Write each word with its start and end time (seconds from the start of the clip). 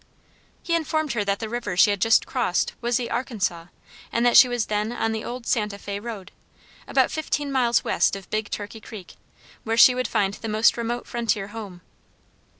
He 0.63 0.73
informed 0.75 1.13
her 1.13 1.23
that 1.25 1.37
the 1.37 1.47
river 1.47 1.77
she 1.77 1.91
had 1.91 2.01
just 2.01 2.25
crossed 2.25 2.73
was 2.81 2.97
the 2.97 3.11
Arkansas, 3.11 3.65
and 4.11 4.25
that 4.25 4.35
she 4.35 4.47
was 4.47 4.65
then 4.65 4.91
on 4.91 5.11
the 5.11 5.23
old 5.23 5.45
Santa 5.45 5.77
Fé 5.77 6.03
road, 6.03 6.31
about 6.87 7.11
fifteen 7.11 7.51
miles 7.51 7.83
west 7.83 8.15
of 8.15 8.27
Big 8.31 8.49
Turkey 8.49 8.81
Creek, 8.81 9.13
where 9.63 9.77
she 9.77 9.93
would 9.93 10.07
find 10.07 10.33
the 10.33 10.49
most 10.49 10.75
remote 10.75 11.05
frontier 11.05 11.49
house. 11.49 11.81